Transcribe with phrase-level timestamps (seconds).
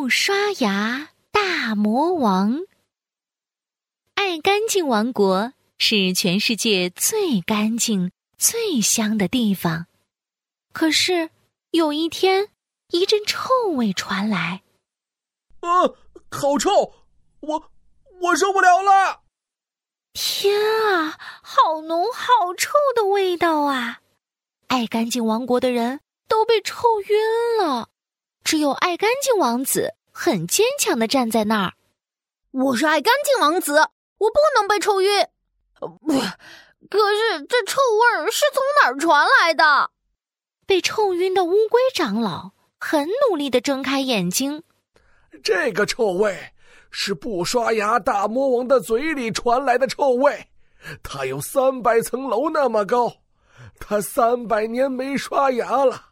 [0.00, 2.60] 不刷牙大魔王。
[4.14, 9.88] 爱干净王国是全世界最干净、最香的地方。
[10.72, 11.30] 可是
[11.72, 12.50] 有一天，
[12.90, 14.62] 一阵臭味传来。
[15.62, 15.82] 啊，
[16.30, 16.92] 好臭！
[17.40, 17.70] 我
[18.20, 19.22] 我受不了了！
[20.12, 20.54] 天
[20.92, 23.98] 啊，好浓好臭的味道啊！
[24.68, 27.88] 爱干净王国的人都被臭晕了。
[28.50, 31.74] 只有爱干净王子很坚强的站在那儿。
[32.50, 33.74] 我是爱干净王子，
[34.16, 35.26] 我不能被臭晕。
[35.78, 35.88] 不，
[36.88, 39.90] 可是这臭味儿是从哪儿传来的？
[40.64, 44.62] 被臭晕的乌龟长老很努力的睁开眼睛。
[45.44, 46.34] 这个臭味
[46.90, 50.48] 是不刷牙大魔王的嘴里传来的臭味。
[51.02, 53.12] 他有三百层楼那么高，
[53.78, 56.06] 他三百年没刷牙了。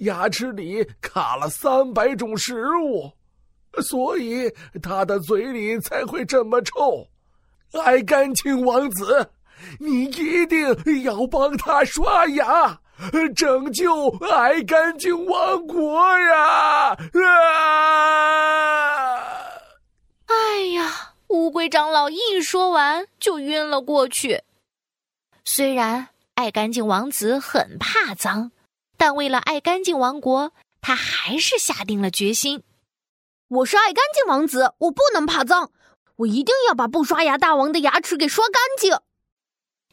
[0.00, 3.10] 牙齿里卡了三百种食物，
[3.82, 7.06] 所以他的嘴里才会这么臭。
[7.82, 9.30] 爱干净王子，
[9.78, 12.80] 你一定要帮他刷牙，
[13.36, 16.96] 拯救爱干净王国呀！
[16.96, 16.96] 啊！
[20.26, 24.42] 哎呀，乌龟长老一说完就晕了过去。
[25.44, 28.50] 虽然爱干净王子很怕脏。
[29.00, 32.62] 但为了爱干净王国，他还是下定了决心。
[33.48, 35.70] 我是爱干净王子，我不能怕脏，
[36.16, 38.98] 我一定要把不刷牙大王的牙齿给刷干净。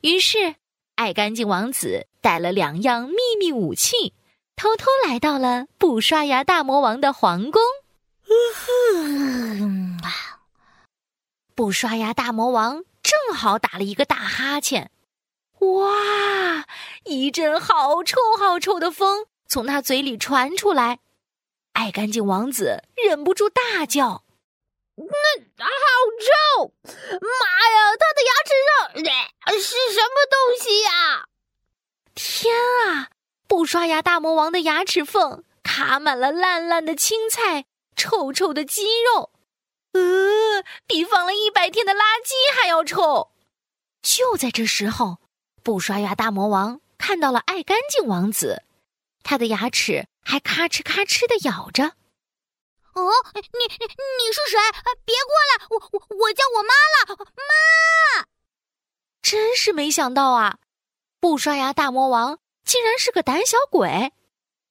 [0.01, 0.55] 于是，
[0.95, 4.13] 爱干净王子带了两样秘密武器，
[4.57, 7.61] 偷偷来到了不刷牙大魔王的皇宫。
[11.55, 14.91] 不刷牙大魔王正好打了一个大哈欠。
[15.59, 16.65] 哇！
[17.03, 20.99] 一阵好臭好臭的风从他嘴里传出来，
[21.73, 24.23] 爱干净王子忍不住大叫
[24.95, 25.05] ：“那
[25.65, 25.71] 好
[26.57, 26.73] 臭！
[26.83, 31.25] 妈呀，他的牙齿上是什么东西呀？”
[32.13, 32.53] 天
[32.85, 33.09] 啊！
[33.47, 37.65] 不刷牙大魔王的牙齿缝卡满了烂烂的青菜、
[37.95, 39.31] 臭臭的鸡肉，
[39.93, 43.31] 呃，比放了一百天的垃圾还要臭。
[44.01, 45.19] 就在这时候。
[45.67, 48.63] 不刷牙大魔王看到了爱干净王子，
[49.21, 51.83] 他的牙齿还咔哧咔哧的咬着。
[52.93, 54.57] 哦，你你你是谁？
[55.03, 55.65] 别过来！
[55.69, 56.73] 我我我叫我妈
[57.13, 58.27] 了，妈！
[59.21, 60.59] 真是没想到啊！
[61.19, 64.13] 不刷牙大魔王竟然是个胆小鬼。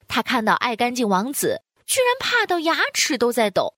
[0.08, 3.74] 他看到爱干净王子，居然怕到牙齿都在抖。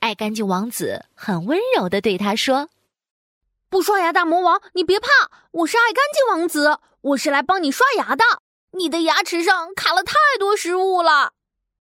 [0.00, 2.70] 爱干净王子很温柔的对他说。
[3.72, 5.08] 不刷牙大魔王，你别怕，
[5.50, 8.22] 我是爱干净王子，我是来帮你刷牙的。
[8.72, 11.32] 你的牙齿上卡了太多食物了，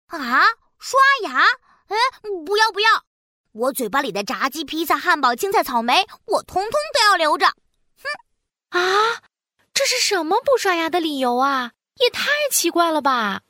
[0.09, 0.43] 啊！
[0.79, 1.41] 刷牙？
[1.87, 1.97] 哎，
[2.45, 3.07] 不要不要，
[3.53, 7.47] 我嘴巴里的炸鸡、披萨、汉堡、青菜、草莓，我通通都要留着。
[7.49, 8.79] 哼！
[8.79, 9.23] 啊，
[9.73, 11.73] 这是什么不刷牙的理由啊？
[11.97, 13.41] 也太奇怪了吧！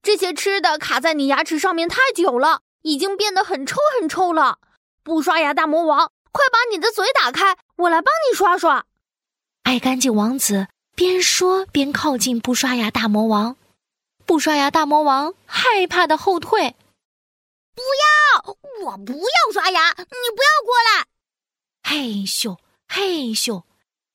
[0.00, 4.60] 这些吃的卡在你牙齿上面太久了，已经变得很臭很臭了。
[5.02, 6.12] 不刷牙大魔王。
[6.32, 8.86] 快把你的嘴打开，我来帮你刷刷。
[9.62, 10.66] 爱干净王子
[10.96, 13.56] 边说边靠近不刷牙大魔王，
[14.26, 16.74] 不刷牙大魔王害怕的后退。
[17.74, 17.82] 不
[18.42, 20.04] 要，我不要刷牙，你
[20.34, 21.06] 不要过来。
[21.82, 23.62] 嘿咻嘿咻，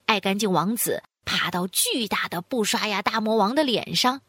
[0.05, 4.21] 爱干净王子爬到巨大的不刷牙大魔王的脸上，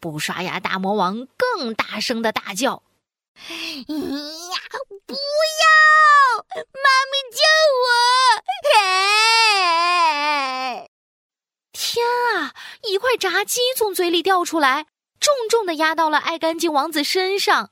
[0.00, 2.93] 不刷牙大魔王更大声的大叫：“咦
[3.34, 4.58] 呀，
[5.06, 5.68] 不要，
[6.56, 7.38] 妈咪救
[7.82, 7.86] 我！
[11.72, 12.06] 天
[12.36, 12.54] 啊！”
[12.86, 14.86] 一块炸鸡从嘴里掉出来，
[15.18, 17.70] 重重的压到了爱干净王子身上。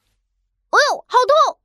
[0.70, 1.60] 哎呦，好痛！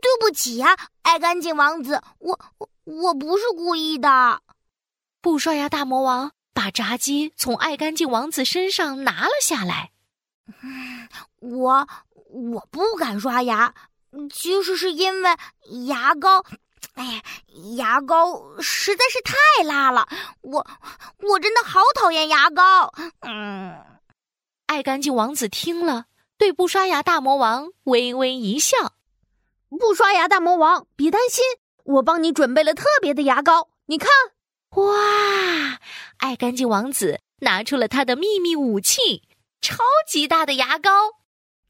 [0.00, 4.42] 对不起呀，爱干净王子，我我我不是故意的。
[5.20, 9.92] 不刷牙大魔王把炸鸡从爱干净王子身上拿了下来。
[11.40, 11.88] 我
[12.32, 13.74] 我不敢刷牙，
[14.32, 15.30] 其实是因为
[15.86, 16.44] 牙膏。
[16.94, 17.22] 哎呀，
[17.76, 20.08] 牙膏实在是太辣了，
[20.42, 20.66] 我
[21.28, 22.92] 我真的好讨厌牙膏。
[23.20, 23.78] 嗯，
[24.66, 26.06] 爱干净王子听了，
[26.38, 28.94] 对不刷牙大魔王微微一笑。
[29.78, 31.44] 不刷牙大魔王，别担心，
[31.84, 33.68] 我帮你准备了特别的牙膏。
[33.86, 34.08] 你看，
[34.76, 35.78] 哇！
[36.18, 39.22] 爱干净王子拿出了他的秘密武器——
[39.62, 40.90] 超级大的牙膏。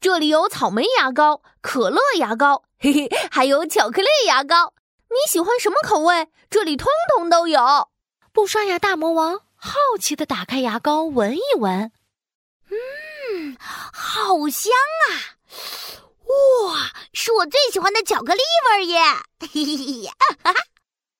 [0.01, 4.73] 这里有草莓牙膏、可乐牙膏， 嘿嘿，还有巧克力牙膏。
[5.09, 6.27] 你喜欢什么口味？
[6.49, 7.89] 这里通通都有。
[8.33, 11.91] 不刷牙大魔王好奇的打开牙膏，闻一闻，
[12.71, 14.73] 嗯，好香
[15.07, 15.37] 啊！
[16.65, 18.99] 哇，是我最喜欢的巧克力味儿耶！
[19.41, 20.09] 嘿嘿嘿，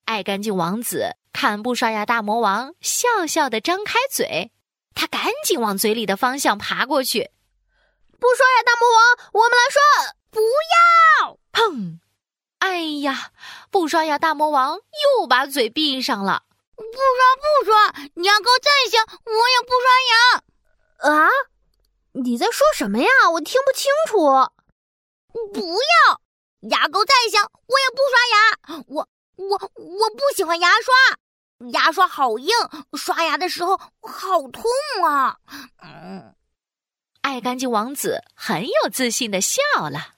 [0.05, 4.51] 爱干净王子看不刷牙大魔王，笑笑的张开嘴，
[4.95, 7.29] 他赶紧往嘴里的方向爬过去。
[8.21, 9.01] 不刷牙大魔王，
[9.33, 9.81] 我们来刷！
[10.29, 10.39] 不
[10.69, 11.39] 要！
[11.51, 11.97] 砰！
[12.59, 13.31] 哎呀，
[13.71, 16.43] 不刷牙大魔王又把嘴闭上了。
[16.75, 17.87] 不刷不刷，
[18.23, 20.13] 牙膏再香，我也不刷牙。
[21.11, 21.29] 啊？
[22.11, 23.09] 你在说什么呀？
[23.33, 24.19] 我听不清楚。
[25.51, 26.21] 不要，
[26.69, 28.83] 牙膏再香，我也不刷牙。
[28.87, 30.93] 我我我不喜欢牙刷，
[31.71, 32.53] 牙刷好硬，
[32.93, 34.63] 刷牙的时候好痛
[35.07, 35.37] 啊。
[35.81, 36.35] 嗯，
[37.21, 40.15] 爱干净王子很有自信的笑了。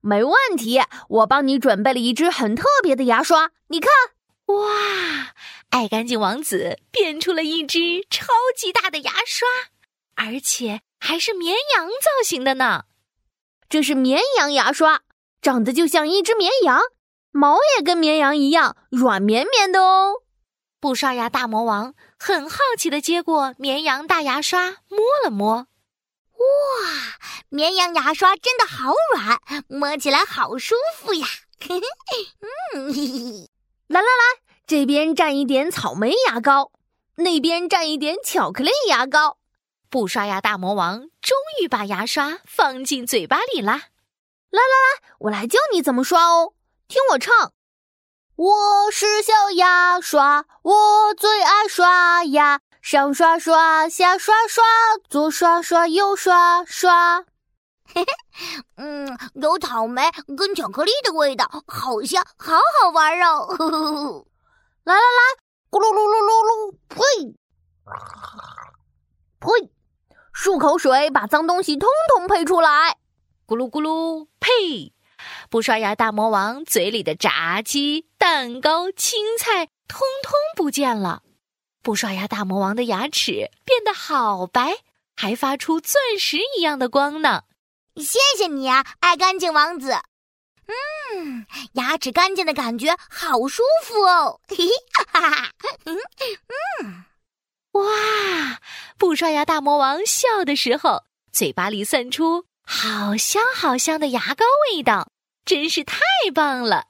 [0.00, 3.90] 没问题，我帮你准备了一支很特别的牙刷，你看。
[4.46, 5.34] 哇！
[5.68, 8.26] 爱干净王子变出了一只超
[8.56, 9.46] 级大的牙刷，
[10.16, 12.86] 而且还是绵羊造型的呢。
[13.68, 15.02] 这是绵羊牙刷，
[15.40, 16.80] 长得就像一只绵羊，
[17.30, 20.22] 毛也跟绵羊一样软绵绵的哦。
[20.80, 25.68] 不刷牙大魔王很好奇的接过绵羊大牙刷，摸了摸。
[26.40, 27.18] 哇，
[27.50, 31.26] 绵羊牙刷真的好软，摸起来好舒服呀！
[32.74, 33.48] 嗯，
[33.88, 34.40] 来来来。
[34.66, 36.72] 这边蘸一点草莓牙膏，
[37.16, 39.38] 那边蘸一点巧克力牙膏。
[39.90, 43.72] 不刷牙大魔王终于把牙刷放进嘴巴里啦！
[44.50, 46.54] 来来来，我来教你怎么刷哦，
[46.86, 47.52] 听我唱：
[48.36, 54.64] 我是小牙刷，我最爱刷牙，上刷刷，下刷刷，
[55.08, 57.24] 左刷刷，右刷刷。
[57.92, 58.06] 嘿嘿，
[58.76, 60.02] 嗯，有草莓
[60.36, 64.24] 跟巧克力的味道，好香，好好玩哦。
[64.84, 65.20] 来来来，
[65.70, 66.96] 咕噜噜噜噜噜，呸！
[69.40, 69.70] 呸！
[70.32, 72.96] 漱口水把脏东西通通呸出来。
[73.46, 74.94] 咕噜咕噜，呸！
[75.50, 81.22] 不刷牙大魔王嘴里的炸鸡、蛋糕、青菜通通不见了。
[81.82, 84.76] 不刷牙大魔王的牙齿变得好白，
[85.16, 87.44] 还发出钻石一样的光呢。
[87.96, 89.92] 谢谢你啊，爱干净王子。
[91.14, 94.40] 嗯，牙齿干净的感觉好舒服哦！
[94.48, 94.70] 嘿嘿，
[95.12, 95.50] 哈哈，
[95.84, 95.96] 嗯
[96.82, 97.04] 嗯，
[97.72, 98.60] 哇！
[98.96, 101.02] 不刷牙大魔王笑的时候，
[101.32, 105.10] 嘴巴里散出好香好香的牙膏味道，
[105.44, 105.98] 真是太
[106.32, 106.84] 棒了！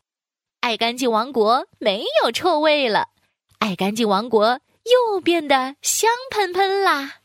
[0.60, 3.08] 爱干净王国没有臭味了，
[3.60, 4.60] 爱干净王国
[4.90, 7.19] 又变得香喷喷啦！